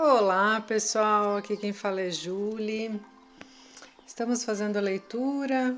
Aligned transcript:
Olá 0.00 0.60
pessoal, 0.60 1.38
aqui 1.38 1.56
quem 1.56 1.72
fala 1.72 2.00
é 2.00 2.08
Julie. 2.08 3.00
Estamos 4.06 4.44
fazendo 4.44 4.76
a 4.76 4.80
leitura 4.80 5.76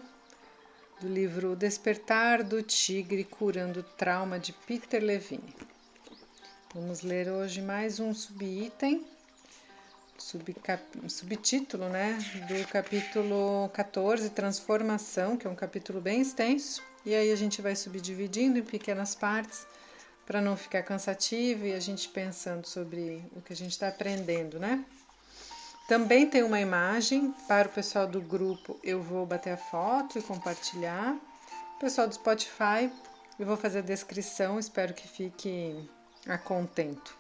do 1.01 1.09
livro 1.09 1.57
Despertar 1.57 2.45
do 2.45 2.63
Tigre 2.63 3.25
Curando 3.25 3.83
Trauma 3.83 4.39
de 4.39 4.53
Peter 4.53 5.03
Levine. 5.03 5.57
Vamos 6.75 7.01
ler 7.01 7.31
hoje 7.31 7.63
mais 7.63 7.99
um 7.99 8.13
subitem, 8.13 9.07
subtítulo 11.09 11.89
né, 11.89 12.19
do 12.47 12.69
capítulo 12.69 13.71
14, 13.71 14.29
Transformação, 14.29 15.35
que 15.35 15.47
é 15.47 15.51
um 15.51 15.57
capítulo 15.57 15.99
bem 15.99 16.21
extenso, 16.21 16.83
e 17.07 17.15
aí 17.15 17.33
a 17.33 17.37
gente 17.37 17.63
vai 17.63 17.75
subdividindo 17.75 18.59
em 18.59 18.63
pequenas 18.63 19.15
partes 19.15 19.67
para 20.31 20.41
não 20.41 20.57
ficar 20.57 20.85
cansativo 20.85 21.67
e 21.67 21.73
a 21.73 21.81
gente 21.81 22.09
pensando 22.09 22.65
sobre 22.65 23.21
o 23.35 23.43
que 23.43 23.53
a 23.53 23.57
gente 23.57 23.73
está 23.73 23.89
aprendendo, 23.89 24.61
né? 24.61 24.85
Também 25.89 26.25
tem 26.25 26.45
uma 26.45 26.61
imagem 26.61 27.35
para 27.49 27.67
o 27.67 27.73
pessoal 27.73 28.07
do 28.07 28.21
grupo. 28.21 28.79
Eu 28.81 29.03
vou 29.03 29.27
bater 29.27 29.55
a 29.55 29.57
foto 29.57 30.21
e 30.21 30.23
compartilhar. 30.23 31.19
Pessoal 31.81 32.07
do 32.07 32.15
Spotify, 32.15 32.89
eu 33.41 33.45
vou 33.45 33.57
fazer 33.57 33.81
a 33.81 33.83
descrição. 33.83 34.57
Espero 34.57 34.95
que 34.95 35.09
fique 35.09 35.91
a 36.29 36.39
contento. 36.39 37.13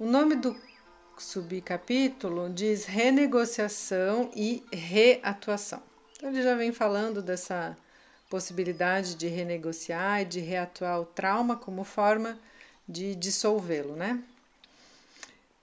O 0.00 0.04
nome 0.04 0.34
do 0.34 0.60
subcapítulo 1.16 2.50
diz 2.50 2.86
renegociação 2.86 4.32
e 4.34 4.64
reatuação. 4.72 5.80
Então, 6.16 6.28
ele 6.28 6.42
já 6.42 6.56
vem 6.56 6.72
falando 6.72 7.22
dessa 7.22 7.76
possibilidade 8.28 9.14
de 9.14 9.28
renegociar 9.28 10.22
e 10.22 10.24
de 10.24 10.40
reatuar 10.40 11.00
o 11.00 11.06
trauma 11.06 11.56
como 11.56 11.84
forma 11.84 12.38
de 12.88 13.14
dissolvê-lo, 13.14 13.96
né? 13.96 14.22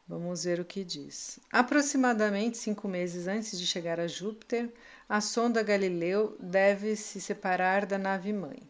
Vamos 0.07 0.43
ver 0.43 0.59
o 0.59 0.65
que 0.65 0.83
diz. 0.83 1.39
Aproximadamente 1.51 2.57
cinco 2.57 2.87
meses 2.87 3.27
antes 3.27 3.57
de 3.57 3.65
chegar 3.65 3.99
a 3.99 4.07
Júpiter, 4.07 4.69
a 5.07 5.21
sonda 5.21 5.63
Galileu 5.63 6.35
deve 6.39 6.95
se 6.95 7.21
separar 7.21 7.85
da 7.85 7.97
nave-mãe. 7.97 8.61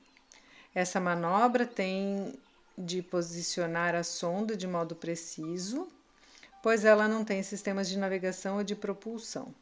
Essa 0.76 1.00
manobra 1.00 1.66
tem 1.66 2.34
de 2.78 3.02
posicionar 3.02 3.96
a 3.96 4.04
sonda 4.04 4.56
de 4.56 4.68
modo 4.68 4.96
preciso, 4.96 5.88
pois 6.62 6.86
ela 6.86 7.08
não 7.08 7.24
tem 7.24 7.44
sistemas 7.44 7.88
de 7.90 7.98
navegação 7.98 8.58
ou 8.58 8.64
de 8.64 8.76
propulsão. 8.76 9.54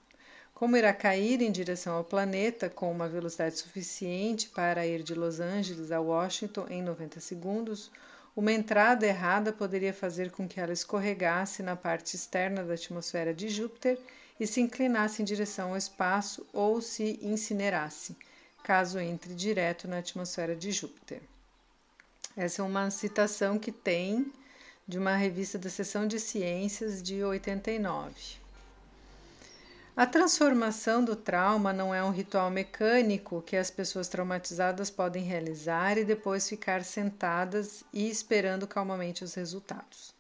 Como 0.61 0.77
irá 0.77 0.93
cair 0.93 1.41
em 1.41 1.51
direção 1.51 1.95
ao 1.95 2.03
planeta 2.03 2.69
com 2.69 2.91
uma 2.91 3.09
velocidade 3.09 3.57
suficiente 3.57 4.47
para 4.49 4.85
ir 4.85 5.01
de 5.01 5.15
Los 5.15 5.39
Angeles 5.39 5.91
a 5.91 5.99
Washington 5.99 6.67
em 6.69 6.83
90 6.83 7.19
segundos, 7.19 7.89
uma 8.35 8.51
entrada 8.51 9.07
errada 9.07 9.51
poderia 9.51 9.91
fazer 9.91 10.29
com 10.29 10.47
que 10.47 10.59
ela 10.59 10.71
escorregasse 10.71 11.63
na 11.63 11.75
parte 11.75 12.15
externa 12.15 12.63
da 12.63 12.75
atmosfera 12.75 13.33
de 13.33 13.49
Júpiter 13.49 13.97
e 14.39 14.45
se 14.45 14.61
inclinasse 14.61 15.23
em 15.23 15.25
direção 15.25 15.71
ao 15.71 15.77
espaço 15.77 16.45
ou 16.53 16.79
se 16.79 17.17
incinerasse, 17.23 18.15
caso 18.63 18.99
entre 18.99 19.33
direto 19.33 19.87
na 19.87 19.97
atmosfera 19.97 20.55
de 20.55 20.71
Júpiter. 20.71 21.23
Essa 22.37 22.61
é 22.61 22.65
uma 22.65 22.91
citação 22.91 23.57
que 23.57 23.71
tem 23.71 24.31
de 24.87 24.99
uma 24.99 25.15
revista 25.15 25.57
da 25.57 25.71
Seção 25.71 26.05
de 26.05 26.19
Ciências 26.19 27.01
de 27.01 27.23
89. 27.23 28.39
A 30.01 30.07
transformação 30.07 31.05
do 31.05 31.15
trauma 31.15 31.71
não 31.71 31.93
é 31.93 32.03
um 32.03 32.09
ritual 32.09 32.49
mecânico 32.49 33.43
que 33.43 33.55
as 33.55 33.69
pessoas 33.69 34.07
traumatizadas 34.07 34.89
podem 34.89 35.23
realizar 35.23 35.95
e 35.95 36.03
depois 36.03 36.49
ficar 36.49 36.83
sentadas 36.83 37.83
e 37.93 38.09
esperando 38.09 38.65
calmamente 38.65 39.23
os 39.23 39.35
resultados. 39.35 40.11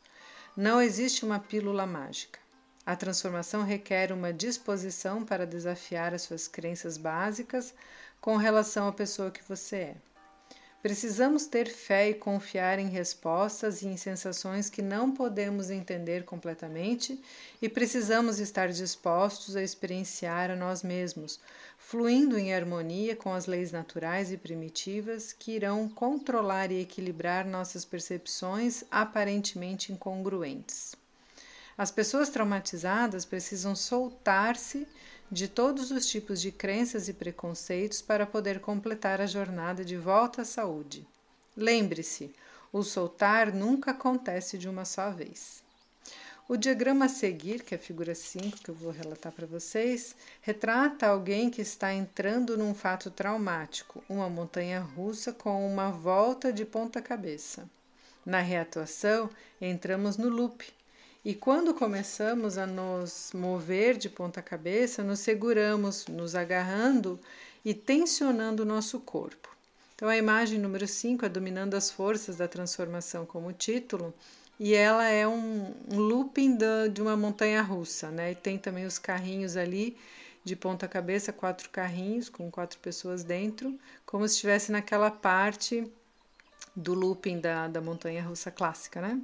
Não 0.55 0.79
existe 0.79 1.25
uma 1.25 1.39
pílula 1.39 1.87
mágica. 1.87 2.39
A 2.85 2.95
transformação 2.95 3.63
requer 3.63 4.11
uma 4.11 4.31
disposição 4.31 5.25
para 5.25 5.47
desafiar 5.47 6.13
as 6.13 6.21
suas 6.21 6.47
crenças 6.47 6.95
básicas 6.95 7.73
com 8.21 8.37
relação 8.37 8.87
à 8.87 8.93
pessoa 8.93 9.31
que 9.31 9.41
você 9.49 9.75
é. 9.77 10.10
Precisamos 10.81 11.45
ter 11.45 11.67
fé 11.69 12.09
e 12.09 12.13
confiar 12.15 12.79
em 12.79 12.89
respostas 12.89 13.83
e 13.83 13.87
em 13.87 13.95
sensações 13.97 14.67
que 14.67 14.81
não 14.81 15.11
podemos 15.11 15.69
entender 15.69 16.25
completamente 16.25 17.21
e 17.61 17.69
precisamos 17.69 18.39
estar 18.39 18.67
dispostos 18.69 19.55
a 19.55 19.61
experienciar 19.61 20.49
a 20.49 20.55
nós 20.55 20.81
mesmos, 20.81 21.39
fluindo 21.77 22.35
em 22.35 22.51
harmonia 22.51 23.15
com 23.15 23.31
as 23.31 23.45
leis 23.45 23.71
naturais 23.71 24.31
e 24.31 24.37
primitivas 24.37 25.31
que 25.31 25.51
irão 25.51 25.87
controlar 25.87 26.71
e 26.71 26.81
equilibrar 26.81 27.45
nossas 27.45 27.85
percepções 27.85 28.83
aparentemente 28.89 29.93
incongruentes. 29.93 30.95
As 31.77 31.91
pessoas 31.91 32.29
traumatizadas 32.29 33.23
precisam 33.23 33.75
soltar-se 33.75 34.87
de 35.31 35.47
todos 35.47 35.91
os 35.91 36.05
tipos 36.05 36.41
de 36.41 36.51
crenças 36.51 37.07
e 37.07 37.13
preconceitos 37.13 38.01
para 38.01 38.25
poder 38.25 38.59
completar 38.59 39.21
a 39.21 39.25
jornada 39.25 39.85
de 39.85 39.95
volta 39.95 40.41
à 40.41 40.45
saúde. 40.45 41.07
Lembre-se, 41.55 42.35
o 42.73 42.83
soltar 42.83 43.53
nunca 43.53 43.91
acontece 43.91 44.57
de 44.57 44.67
uma 44.67 44.83
só 44.83 45.09
vez. 45.09 45.63
O 46.49 46.57
diagrama 46.57 47.05
a 47.05 47.09
seguir, 47.09 47.63
que 47.63 47.73
é 47.73 47.77
a 47.77 47.81
figura 47.81 48.13
5 48.13 48.57
que 48.57 48.69
eu 48.69 48.75
vou 48.75 48.91
relatar 48.91 49.31
para 49.31 49.47
vocês, 49.47 50.13
retrata 50.41 51.07
alguém 51.07 51.49
que 51.49 51.61
está 51.61 51.93
entrando 51.93 52.57
num 52.57 52.73
fato 52.73 53.09
traumático, 53.09 54.03
uma 54.09 54.29
montanha 54.29 54.81
russa 54.81 55.31
com 55.31 55.65
uma 55.65 55.91
volta 55.91 56.51
de 56.51 56.65
ponta 56.65 57.01
cabeça. 57.01 57.69
Na 58.25 58.41
reatuação, 58.41 59.29
entramos 59.61 60.17
no 60.17 60.27
loop, 60.27 60.73
e 61.23 61.35
quando 61.35 61.73
começamos 61.73 62.57
a 62.57 62.65
nos 62.65 63.31
mover 63.33 63.95
de 63.95 64.09
ponta 64.09 64.41
cabeça, 64.41 65.03
nos 65.03 65.19
seguramos, 65.19 66.07
nos 66.07 66.33
agarrando 66.33 67.19
e 67.63 67.73
tensionando 67.75 68.63
o 68.63 68.65
nosso 68.65 68.99
corpo. 68.99 69.49
Então, 69.93 70.09
a 70.09 70.17
imagem 70.17 70.57
número 70.57 70.87
5 70.87 71.23
é 71.23 71.29
Dominando 71.29 71.75
as 71.75 71.91
Forças 71.91 72.37
da 72.37 72.47
Transformação 72.47 73.23
como 73.23 73.53
título, 73.53 74.11
e 74.59 74.73
ela 74.73 75.07
é 75.07 75.27
um, 75.27 75.73
looping 75.91 76.57
de 76.91 77.01
uma 77.01 77.15
montanha 77.15 77.61
russa, 77.61 78.09
né? 78.09 78.31
E 78.31 78.35
tem 78.35 78.57
também 78.57 78.85
os 78.85 78.97
carrinhos 78.97 79.55
ali 79.57 79.95
de 80.43 80.55
ponta 80.55 80.87
cabeça, 80.87 81.31
quatro 81.31 81.69
carrinhos 81.69 82.29
com 82.29 82.49
quatro 82.49 82.79
pessoas 82.79 83.23
dentro, 83.23 83.79
como 84.05 84.27
se 84.27 84.35
estivesse 84.35 84.71
naquela 84.71 85.11
parte 85.11 85.87
do 86.75 86.95
looping 86.95 87.39
da, 87.39 87.67
da 87.67 87.79
montanha 87.81 88.23
russa 88.23 88.49
clássica, 88.49 89.01
né? 89.01 89.21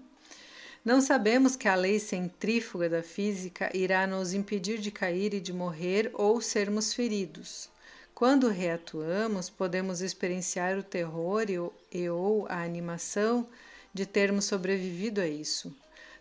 Não 0.83 1.01
sabemos 1.01 1.55
que 1.55 1.67
a 1.67 1.75
lei 1.75 1.99
centrífuga 1.99 2.89
da 2.89 3.03
física 3.03 3.69
irá 3.73 4.07
nos 4.07 4.33
impedir 4.33 4.79
de 4.79 4.91
cair 4.91 5.33
e 5.33 5.39
de 5.39 5.51
morrer 5.51 6.09
ou 6.13 6.39
sermos 6.41 6.93
feridos. 6.93 7.69
Quando 8.15 8.47
reatuamos, 8.47 9.49
podemos 9.49 10.01
experienciar 10.01 10.77
o 10.77 10.83
terror 10.83 11.45
e, 11.91 12.09
ou 12.09 12.47
a 12.49 12.63
animação 12.63 13.47
de 13.93 14.05
termos 14.05 14.45
sobrevivido 14.45 15.21
a 15.21 15.27
isso. 15.27 15.75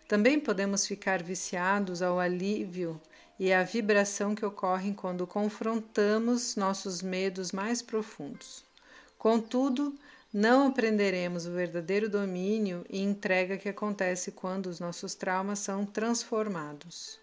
Também 0.09 0.39
podemos 0.39 0.87
ficar 0.87 1.23
viciados 1.23 2.03
ao 2.03 2.21
alívio 2.21 3.01
e 3.39 3.53
à 3.53 3.63
vibração 3.63 4.35
que 4.35 4.45
ocorrem 4.45 4.93
quando 4.93 5.27
confrontamos 5.27 6.57
nossos 6.57 7.03
medos 7.03 7.51
mais 7.53 7.83
profundos. 7.83 8.65
Contudo, 9.19 9.95
não 10.33 10.67
aprenderemos 10.67 11.47
o 11.47 11.53
verdadeiro 11.53 12.09
domínio 12.09 12.85
e 12.91 13.01
entrega 13.01 13.57
que 13.57 13.69
acontece 13.69 14.33
quando 14.33 14.67
os 14.67 14.81
nossos 14.81 15.15
traumas 15.15 15.61
são 15.61 15.87
transformados. 15.87 17.19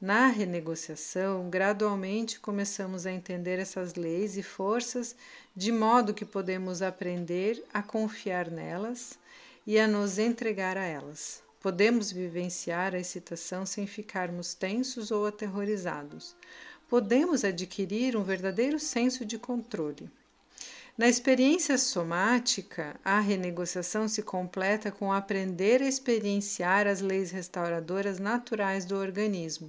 Na 0.00 0.28
renegociação, 0.28 1.50
gradualmente 1.50 2.38
começamos 2.38 3.04
a 3.04 3.10
entender 3.10 3.58
essas 3.58 3.94
leis 3.94 4.36
e 4.36 4.42
forças 4.44 5.16
de 5.56 5.72
modo 5.72 6.14
que 6.14 6.24
podemos 6.24 6.82
aprender 6.82 7.64
a 7.74 7.82
confiar 7.82 8.48
nelas 8.48 9.18
e 9.66 9.76
a 9.76 9.88
nos 9.88 10.16
entregar 10.16 10.76
a 10.76 10.84
elas. 10.84 11.42
Podemos 11.60 12.12
vivenciar 12.12 12.94
a 12.94 13.00
excitação 13.00 13.66
sem 13.66 13.88
ficarmos 13.88 14.54
tensos 14.54 15.10
ou 15.10 15.26
aterrorizados. 15.26 16.36
Podemos 16.88 17.44
adquirir 17.44 18.16
um 18.16 18.22
verdadeiro 18.22 18.78
senso 18.78 19.24
de 19.24 19.36
controle. 19.36 20.08
Na 20.98 21.08
experiência 21.08 21.78
somática, 21.78 22.98
a 23.04 23.20
renegociação 23.20 24.08
se 24.08 24.20
completa 24.20 24.90
com 24.90 25.12
aprender 25.12 25.80
a 25.80 25.86
experienciar 25.86 26.88
as 26.88 27.00
leis 27.00 27.30
restauradoras 27.30 28.18
naturais 28.18 28.84
do 28.84 28.96
organismo. 28.96 29.68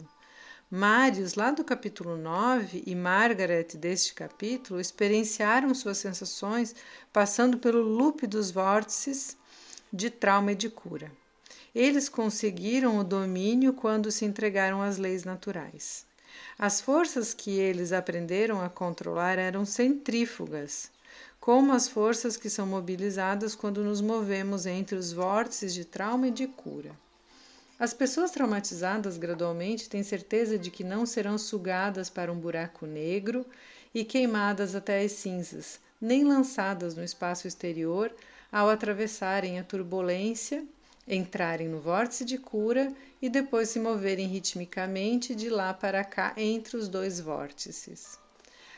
Marius, 0.72 1.36
lá 1.36 1.52
do 1.52 1.64
capítulo 1.64 2.18
9, 2.18 2.82
e 2.84 2.96
Margaret, 2.96 3.68
deste 3.76 4.16
capítulo, 4.16 4.82
experienciaram 4.82 5.72
suas 5.76 6.00
sensações 6.00 6.74
passando 7.14 7.60
pelo 7.60 7.84
loop 7.84 8.26
dos 8.26 8.50
vórtices 8.50 9.38
de 9.94 10.10
trauma 10.10 10.54
e 10.54 10.56
de 10.56 10.68
cura. 10.68 11.12
Eles 11.76 12.10
conseguiram 12.10 12.98
o 12.98 13.04
domínio 13.04 13.74
quando 13.74 14.12
se 14.12 14.26
entregaram 14.26 14.82
às 14.82 14.98
leis 14.98 15.24
naturais. 15.24 16.08
As 16.58 16.82
forças 16.82 17.36
que 17.36 17.52
eles 17.52 17.92
aprenderam 17.92 18.60
a 18.64 18.68
controlar 18.68 19.38
eram 19.38 19.64
centrífugas 19.64 20.90
como 21.50 21.74
as 21.74 21.88
forças 21.88 22.38
que 22.38 22.48
são 22.48 22.68
mobilizadas 22.68 23.56
quando 23.56 23.84
nos 23.84 24.02
movemos 24.02 24.68
entre 24.68 24.96
os 24.96 25.12
vórtices 25.12 25.74
de 25.74 25.84
trauma 25.84 26.28
e 26.28 26.32
de 26.32 26.46
cura. 26.46 26.92
As 27.80 27.92
pessoas 27.92 28.30
traumatizadas 28.30 29.18
gradualmente 29.18 29.90
têm 29.90 30.04
certeza 30.04 30.60
de 30.60 30.70
que 30.70 30.84
não 30.84 31.08
serão 31.08 31.40
sugadas 31.40 32.08
para 32.08 32.32
um 32.32 32.38
buraco 32.38 32.86
negro 32.86 33.44
e 33.96 34.06
queimadas 34.06 34.76
até 34.76 35.02
as 35.02 35.14
cinzas, 35.14 35.80
nem 36.00 36.24
lançadas 36.24 36.94
no 36.94 37.04
espaço 37.04 37.48
exterior 37.48 38.14
ao 38.52 38.70
atravessarem 38.70 39.60
a 39.60 39.64
turbulência, 39.64 40.64
entrarem 41.08 41.68
no 41.68 41.80
vórtice 41.80 42.24
de 42.24 42.38
cura 42.38 42.94
e 43.20 43.28
depois 43.28 43.70
se 43.70 43.80
moverem 43.80 44.28
ritmicamente 44.28 45.34
de 45.34 45.50
lá 45.50 45.74
para 45.74 46.04
cá 46.04 46.32
entre 46.38 46.78
os 46.78 46.88
dois 46.88 47.20
vórtices. 47.20 48.20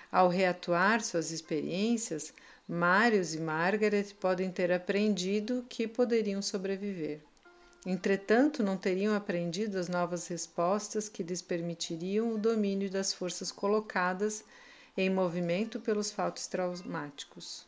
Ao 0.09 0.29
reatuar 0.29 1.03
suas 1.03 1.31
experiências, 1.31 2.33
Marius 2.67 3.33
e 3.33 3.39
Margaret 3.39 4.13
podem 4.19 4.51
ter 4.51 4.71
aprendido 4.71 5.65
que 5.67 5.87
poderiam 5.87 6.41
sobreviver. 6.41 7.21
Entretanto, 7.85 8.61
não 8.61 8.77
teriam 8.77 9.15
aprendido 9.15 9.77
as 9.77 9.89
novas 9.89 10.27
respostas 10.27 11.09
que 11.09 11.23
lhes 11.23 11.41
permitiriam 11.41 12.33
o 12.33 12.37
domínio 12.37 12.89
das 12.89 13.11
forças 13.11 13.51
colocadas 13.51 14.43
em 14.95 15.09
movimento 15.09 15.79
pelos 15.79 16.11
fatos 16.11 16.47
traumáticos. 16.47 17.65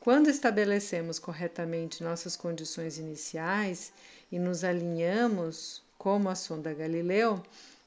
Quando 0.00 0.28
estabelecemos 0.28 1.18
corretamente 1.18 2.02
nossas 2.02 2.36
condições 2.36 2.98
iniciais 2.98 3.92
e 4.30 4.38
nos 4.38 4.64
alinhamos, 4.64 5.82
como 5.96 6.28
a 6.28 6.34
sonda 6.34 6.74
Galileu, 6.74 7.42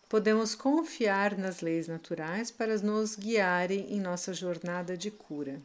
podemos 0.09 0.55
confiar 0.55 1.37
nas 1.37 1.61
leis 1.61 1.87
naturais 1.87 2.49
para 2.49 2.77
nos 2.79 3.15
guiarem 3.15 3.93
em 3.93 3.99
nossa 3.99 4.33
jornada 4.33 4.97
de 4.97 5.11
cura. 5.11 5.61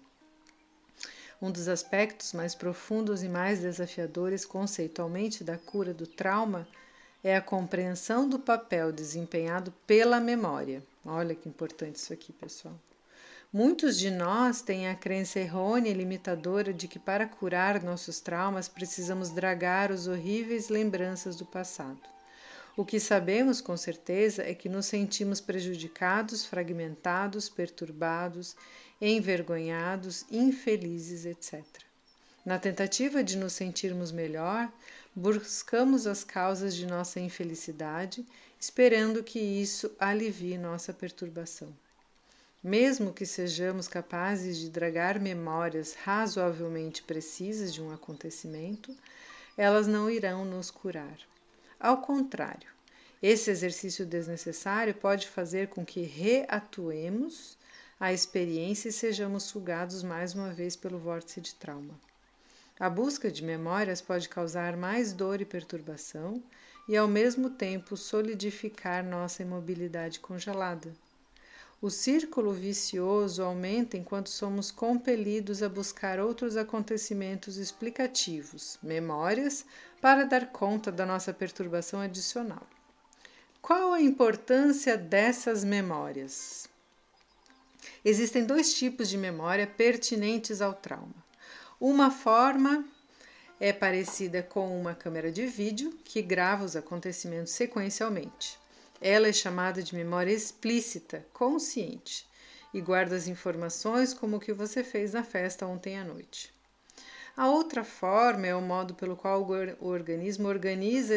Um 1.42 1.50
dos 1.50 1.66
aspectos 1.66 2.32
mais 2.32 2.54
profundos 2.54 3.24
e 3.24 3.28
mais 3.28 3.58
desafiadores 3.58 4.44
conceitualmente 4.44 5.42
da 5.42 5.58
cura 5.58 5.92
do 5.92 6.06
trauma 6.06 6.68
é 7.24 7.34
a 7.34 7.40
compreensão 7.42 8.28
do 8.28 8.38
papel 8.38 8.92
desempenhado 8.92 9.74
pela 9.84 10.20
memória. 10.20 10.84
Olha 11.04 11.34
que 11.34 11.48
importante 11.48 11.96
isso 11.96 12.12
aqui, 12.12 12.32
pessoal. 12.32 12.78
Muitos 13.52 13.98
de 13.98 14.08
nós 14.08 14.62
têm 14.62 14.88
a 14.88 14.94
crença 14.94 15.40
errônea 15.40 15.90
e 15.90 15.94
limitadora 15.94 16.72
de 16.72 16.86
que 16.86 17.00
para 17.00 17.26
curar 17.26 17.82
nossos 17.82 18.20
traumas 18.20 18.68
precisamos 18.68 19.30
dragar 19.30 19.90
os 19.90 20.06
horríveis 20.06 20.68
lembranças 20.68 21.34
do 21.34 21.44
passado. 21.44 22.11
O 22.76 22.84
que 22.84 22.98
sabemos 22.98 23.60
com 23.60 23.76
certeza 23.76 24.42
é 24.42 24.54
que 24.54 24.68
nos 24.68 24.86
sentimos 24.86 25.40
prejudicados, 25.40 26.46
fragmentados, 26.46 27.48
perturbados 27.48 28.56
envergonhados, 29.02 30.24
infelizes, 30.30 31.26
etc. 31.26 31.64
Na 32.46 32.56
tentativa 32.56 33.22
de 33.22 33.36
nos 33.36 33.52
sentirmos 33.52 34.12
melhor, 34.12 34.72
buscamos 35.12 36.06
as 36.06 36.22
causas 36.22 36.72
de 36.76 36.86
nossa 36.86 37.18
infelicidade, 37.18 38.24
esperando 38.60 39.24
que 39.24 39.40
isso 39.40 39.90
alivie 39.98 40.56
nossa 40.56 40.92
perturbação. 40.92 41.74
Mesmo 42.62 43.12
que 43.12 43.26
sejamos 43.26 43.88
capazes 43.88 44.56
de 44.56 44.70
dragar 44.70 45.18
memórias 45.18 45.94
razoavelmente 45.94 47.02
precisas 47.02 47.74
de 47.74 47.82
um 47.82 47.92
acontecimento, 47.92 48.96
elas 49.56 49.88
não 49.88 50.08
irão 50.08 50.44
nos 50.44 50.70
curar. 50.70 51.18
Ao 51.82 51.96
contrário, 51.96 52.70
esse 53.20 53.50
exercício 53.50 54.06
desnecessário 54.06 54.94
pode 54.94 55.26
fazer 55.26 55.66
com 55.66 55.84
que 55.84 56.02
reatuemos 56.02 57.58
a 57.98 58.12
experiência 58.12 58.88
e 58.88 58.92
sejamos 58.92 59.42
sugados 59.42 60.04
mais 60.04 60.32
uma 60.32 60.50
vez 60.50 60.76
pelo 60.76 60.96
vórtice 60.96 61.40
de 61.40 61.56
trauma. 61.56 61.98
A 62.78 62.88
busca 62.88 63.28
de 63.32 63.42
memórias 63.42 64.00
pode 64.00 64.28
causar 64.28 64.76
mais 64.76 65.12
dor 65.12 65.40
e 65.40 65.44
perturbação 65.44 66.40
e, 66.88 66.96
ao 66.96 67.08
mesmo 67.08 67.50
tempo, 67.50 67.96
solidificar 67.96 69.04
nossa 69.04 69.42
imobilidade 69.42 70.20
congelada. 70.20 70.94
O 71.80 71.90
círculo 71.90 72.52
vicioso 72.52 73.42
aumenta 73.42 73.96
enquanto 73.96 74.30
somos 74.30 74.70
compelidos 74.70 75.64
a 75.64 75.68
buscar 75.68 76.20
outros 76.20 76.56
acontecimentos 76.56 77.56
explicativos, 77.56 78.78
memórias, 78.80 79.66
para 80.02 80.24
dar 80.24 80.48
conta 80.48 80.90
da 80.90 81.06
nossa 81.06 81.32
perturbação 81.32 82.00
adicional. 82.00 82.66
Qual 83.62 83.92
a 83.92 84.00
importância 84.00 84.98
dessas 84.98 85.62
memórias? 85.62 86.68
Existem 88.04 88.44
dois 88.44 88.74
tipos 88.74 89.08
de 89.08 89.16
memória 89.16 89.64
pertinentes 89.64 90.60
ao 90.60 90.74
trauma. 90.74 91.14
Uma 91.80 92.10
forma 92.10 92.84
é 93.60 93.72
parecida 93.72 94.42
com 94.42 94.76
uma 94.76 94.92
câmera 94.92 95.30
de 95.30 95.46
vídeo 95.46 95.96
que 96.04 96.20
grava 96.20 96.64
os 96.64 96.74
acontecimentos 96.74 97.52
sequencialmente. 97.52 98.58
Ela 99.00 99.28
é 99.28 99.32
chamada 99.32 99.84
de 99.84 99.94
memória 99.94 100.32
explícita, 100.32 101.24
consciente, 101.32 102.26
e 102.74 102.80
guarda 102.80 103.14
as 103.14 103.28
informações 103.28 104.12
como 104.12 104.38
o 104.38 104.40
que 104.40 104.52
você 104.52 104.82
fez 104.82 105.12
na 105.12 105.22
festa 105.22 105.64
ontem 105.64 105.96
à 105.96 106.04
noite. 106.04 106.52
A 107.34 107.48
outra 107.48 107.82
forma 107.82 108.46
é 108.46 108.54
o 108.54 108.60
modo 108.60 108.94
pelo 108.94 109.16
qual 109.16 109.42
o 109.42 109.86
organismo 109.86 110.48
organiza 110.48 111.14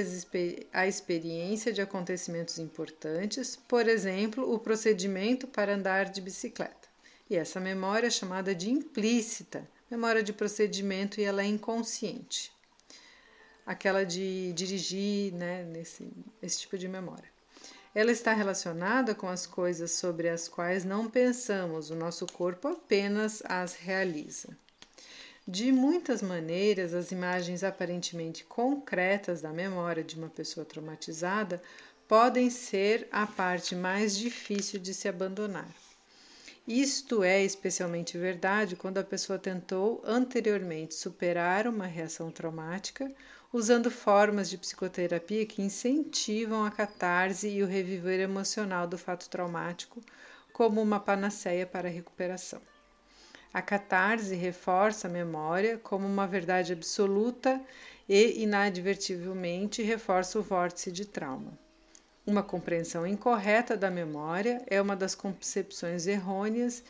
a 0.72 0.88
experiência 0.88 1.74
de 1.74 1.82
acontecimentos 1.82 2.58
importantes, 2.58 3.58
por 3.68 3.86
exemplo, 3.86 4.54
o 4.54 4.58
procedimento 4.58 5.46
para 5.46 5.76
andar 5.76 6.06
de 6.06 6.22
bicicleta. 6.22 6.88
E 7.30 7.36
essa 7.36 7.60
memória 7.60 8.08
é 8.08 8.12
chamada 8.12 8.56
de 8.56 8.70
implícita, 8.70 9.68
memória 9.92 10.24
de 10.24 10.32
procedimento, 10.32 11.20
e 11.20 11.24
ela 11.26 11.42
é 11.42 11.46
inconsciente. 11.46 12.50
Aquela 13.66 14.06
de 14.06 14.54
dirigir, 14.54 15.34
né, 15.34 15.64
nesse, 15.64 16.08
esse 16.42 16.62
tipo 16.62 16.78
de 16.78 16.88
memória. 16.88 17.30
Ela 17.94 18.12
está 18.12 18.32
relacionada 18.32 19.14
com 19.14 19.28
as 19.28 19.46
coisas 19.46 19.92
sobre 19.92 20.30
as 20.30 20.48
quais 20.48 20.86
não 20.86 21.10
pensamos, 21.10 21.90
o 21.90 21.96
nosso 21.96 22.26
corpo 22.26 22.70
apenas 22.70 23.42
as 23.46 23.74
realiza. 23.76 24.58
De 25.48 25.72
muitas 25.72 26.24
maneiras, 26.24 26.92
as 26.96 27.12
imagens 27.12 27.64
aparentemente 27.64 28.44
concretas 28.44 29.42
da 29.42 29.54
memória 29.54 30.04
de 30.04 30.16
uma 30.16 30.28
pessoa 30.28 30.66
traumatizada 30.66 31.62
podem 32.08 32.50
ser 32.50 33.08
a 33.12 33.28
parte 33.28 33.76
mais 33.76 34.18
difícil 34.18 34.80
de 34.80 34.92
se 34.92 35.08
abandonar. 35.08 35.70
Isto 36.68 37.24
é 37.24 37.44
especialmente 37.44 38.18
verdade 38.18 38.76
quando 38.76 38.98
a 38.98 39.04
pessoa 39.04 39.38
tentou 39.38 40.02
anteriormente 40.04 40.96
superar 40.96 41.68
uma 41.68 41.86
reação 41.86 42.32
traumática 42.32 43.12
usando 43.54 43.92
formas 43.92 44.50
de 44.50 44.58
psicoterapia 44.58 45.46
que 45.46 45.62
incentivam 45.62 46.66
a 46.66 46.72
catarse 46.72 47.48
e 47.48 47.62
o 47.62 47.68
reviver 47.68 48.20
emocional 48.20 48.88
do 48.88 48.98
fato 48.98 49.30
traumático 49.30 50.02
como 50.52 50.82
uma 50.82 51.00
panaceia 51.00 51.68
para 51.68 51.88
a 51.88 51.92
recuperação. 51.92 52.60
A 53.56 53.62
catarse 53.62 54.36
reforça 54.36 55.08
a 55.08 55.10
memória 55.10 55.78
como 55.78 56.06
uma 56.06 56.28
verdade 56.28 56.74
absoluta 56.74 57.62
e 58.06 58.44
inadvertivelmente 58.44 59.82
reforça 59.82 60.38
o 60.38 60.42
vórtice 60.42 60.92
de 60.92 61.06
trauma. 61.06 61.58
Uma 62.28 62.44
compreensão 62.44 63.08
incorreta 63.08 63.78
da 63.78 63.90
memória 63.90 64.62
é 64.68 64.82
uma 64.82 64.94
das 64.94 65.16
concepções 65.16 66.06
errôneas 66.06 66.84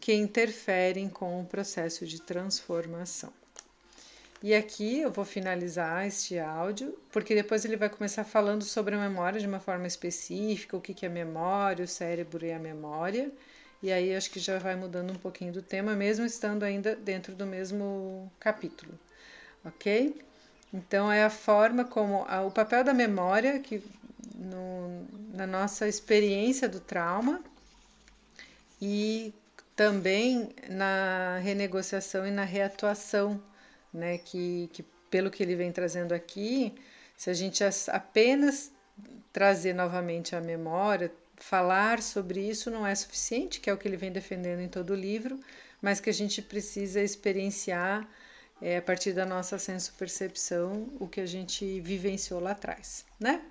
que 0.00 0.14
interferem 0.14 1.06
com 1.06 1.38
o 1.38 1.44
processo 1.44 2.06
de 2.06 2.22
transformação. 2.22 3.30
E 4.42 4.54
aqui 4.54 5.00
eu 5.00 5.12
vou 5.12 5.26
finalizar 5.26 6.06
este 6.06 6.38
áudio, 6.38 6.98
porque 7.12 7.34
depois 7.34 7.62
ele 7.66 7.76
vai 7.76 7.90
começar 7.90 8.24
falando 8.24 8.64
sobre 8.64 8.94
a 8.94 8.98
memória 8.98 9.38
de 9.38 9.46
uma 9.46 9.60
forma 9.60 9.86
específica, 9.86 10.78
o 10.78 10.80
que 10.80 11.04
é 11.04 11.10
memória, 11.10 11.84
o 11.84 11.88
cérebro 11.88 12.46
e 12.46 12.52
a 12.52 12.58
memória. 12.58 13.30
E 13.86 13.92
aí 13.92 14.16
acho 14.16 14.32
que 14.32 14.40
já 14.40 14.58
vai 14.58 14.74
mudando 14.74 15.12
um 15.12 15.16
pouquinho 15.16 15.52
do 15.52 15.62
tema, 15.62 15.94
mesmo 15.94 16.26
estando 16.26 16.64
ainda 16.64 16.96
dentro 16.96 17.36
do 17.36 17.46
mesmo 17.46 18.28
capítulo, 18.40 18.98
ok? 19.64 20.20
Então 20.74 21.12
é 21.12 21.22
a 21.22 21.30
forma 21.30 21.84
como 21.84 22.24
a, 22.26 22.42
o 22.42 22.50
papel 22.50 22.82
da 22.82 22.92
memória 22.92 23.60
que 23.60 23.80
no, 24.34 25.06
na 25.32 25.46
nossa 25.46 25.86
experiência 25.86 26.68
do 26.68 26.80
trauma 26.80 27.40
e 28.82 29.32
também 29.76 30.48
na 30.68 31.38
renegociação 31.38 32.26
e 32.26 32.32
na 32.32 32.42
reatuação, 32.42 33.40
né? 33.94 34.18
Que, 34.18 34.68
que 34.72 34.82
pelo 35.08 35.30
que 35.30 35.44
ele 35.44 35.54
vem 35.54 35.70
trazendo 35.70 36.12
aqui, 36.12 36.74
se 37.16 37.30
a 37.30 37.34
gente 37.34 37.62
apenas 37.92 38.72
trazer 39.32 39.74
novamente 39.74 40.34
a 40.34 40.40
memória, 40.40 41.12
falar 41.36 42.02
sobre 42.02 42.40
isso 42.40 42.70
não 42.70 42.86
é 42.86 42.94
suficiente, 42.94 43.60
que 43.60 43.70
é 43.70 43.72
o 43.72 43.76
que 43.76 43.86
ele 43.86 43.96
vem 43.96 44.12
defendendo 44.12 44.60
em 44.60 44.68
todo 44.68 44.90
o 44.90 44.96
livro, 44.96 45.38
mas 45.80 46.00
que 46.00 46.10
a 46.10 46.12
gente 46.12 46.40
precisa 46.42 47.00
experienciar 47.00 48.08
é, 48.60 48.78
a 48.78 48.82
partir 48.82 49.12
da 49.12 49.26
nossa 49.26 49.58
senso-percepção 49.58 50.88
o 50.98 51.06
que 51.06 51.20
a 51.20 51.26
gente 51.26 51.80
vivenciou 51.80 52.40
lá 52.40 52.52
atrás, 52.52 53.04
né? 53.20 53.42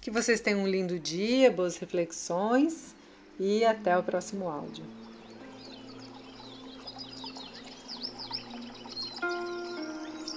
Que 0.00 0.10
vocês 0.10 0.40
tenham 0.40 0.60
um 0.60 0.66
lindo 0.66 0.98
dia, 0.98 1.50
boas 1.50 1.76
reflexões 1.76 2.94
e 3.38 3.64
até 3.64 3.96
o 3.96 4.02
próximo 4.02 4.48
áudio. 4.48 4.84